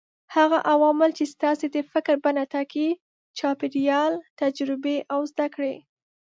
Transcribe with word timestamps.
هغه 0.35 0.57
عوامل 0.71 1.11
چې 1.17 1.25
ستاسې 1.33 1.65
د 1.75 1.77
فکر 1.91 2.15
بڼه 2.25 2.43
ټاکي: 2.53 2.89
چاپېريال، 3.37 4.11
تجربې 4.41 4.97
او 5.13 5.19
زده 5.31 5.47
کړې. 5.55 5.75